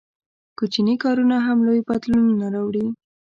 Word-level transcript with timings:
•کوچني 0.57 0.95
کارونه 1.03 1.37
هم 1.47 1.57
لوی 1.67 1.81
بدلونونه 1.89 2.45
راوړي. 2.55 2.85